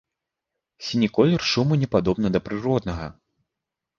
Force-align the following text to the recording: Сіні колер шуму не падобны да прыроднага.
Сіні 0.85 1.09
колер 1.17 1.43
шуму 1.51 1.77
не 1.83 1.89
падобны 1.97 2.27
да 2.37 2.43
прыроднага. 2.47 3.05